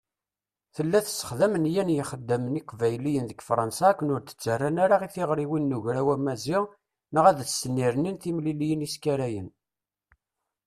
[0.75, 5.75] Tella tessexdam nniya n yixeddamen iqbayliyen deg Fṛansa akken ur d-ttarran ara i tiɣriwin n
[5.77, 6.63] Ugraw Amaziɣ
[7.13, 9.49] neɣ ad s-nerwin timliliyin iskarayen.